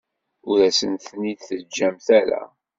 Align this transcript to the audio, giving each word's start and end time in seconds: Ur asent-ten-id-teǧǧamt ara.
Ur 0.49 0.59
asent-ten-id-teǧǧamt 0.69 2.07
ara. 2.19 2.41